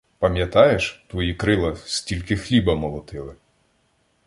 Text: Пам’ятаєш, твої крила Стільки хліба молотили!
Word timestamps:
Пам’ятаєш, 0.19 1.05
твої 1.07 1.33
крила 1.35 1.75
Стільки 1.75 2.37
хліба 2.37 2.75
молотили! 2.75 3.35